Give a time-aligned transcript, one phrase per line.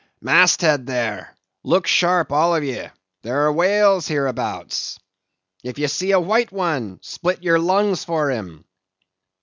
[0.19, 1.35] "Mast head, there!
[1.63, 2.89] Look sharp, all of ye!
[3.21, 4.99] There are whales hereabouts!
[5.63, 8.65] "If ye see a white one, split your lungs for him!